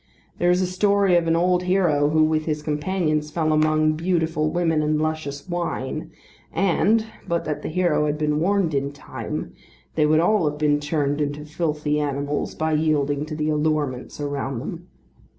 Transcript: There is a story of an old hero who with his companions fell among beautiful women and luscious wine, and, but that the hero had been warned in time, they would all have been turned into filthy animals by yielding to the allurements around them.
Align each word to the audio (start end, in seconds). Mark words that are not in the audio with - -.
There 0.39 0.49
is 0.49 0.63
a 0.63 0.65
story 0.65 1.15
of 1.15 1.27
an 1.27 1.35
old 1.35 1.61
hero 1.61 2.09
who 2.09 2.23
with 2.23 2.45
his 2.45 2.63
companions 2.63 3.29
fell 3.29 3.53
among 3.53 3.93
beautiful 3.93 4.49
women 4.49 4.81
and 4.81 4.99
luscious 4.99 5.47
wine, 5.47 6.09
and, 6.51 7.05
but 7.27 7.45
that 7.45 7.61
the 7.61 7.69
hero 7.69 8.07
had 8.07 8.17
been 8.17 8.39
warned 8.39 8.73
in 8.73 8.93
time, 8.93 9.53
they 9.93 10.07
would 10.07 10.19
all 10.19 10.49
have 10.49 10.57
been 10.57 10.79
turned 10.79 11.21
into 11.21 11.45
filthy 11.45 11.99
animals 11.99 12.55
by 12.55 12.71
yielding 12.73 13.27
to 13.27 13.35
the 13.35 13.49
allurements 13.51 14.19
around 14.19 14.57
them. 14.57 14.87